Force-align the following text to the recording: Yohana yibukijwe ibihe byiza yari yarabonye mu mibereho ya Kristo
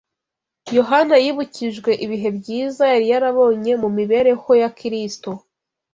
Yohana 0.77 1.15
yibukijwe 1.23 1.91
ibihe 2.05 2.29
byiza 2.37 2.83
yari 2.93 3.05
yarabonye 3.11 3.71
mu 3.81 3.89
mibereho 3.97 4.49
ya 4.61 4.69
Kristo 4.77 5.29